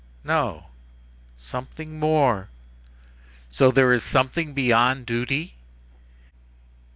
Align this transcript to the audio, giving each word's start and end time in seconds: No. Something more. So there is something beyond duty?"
No. 0.23 0.65
Something 1.37 1.99
more. 1.99 2.49
So 3.51 3.69
there 3.69 3.93
is 3.93 4.01
something 4.01 4.55
beyond 4.55 5.05
duty?" 5.05 5.53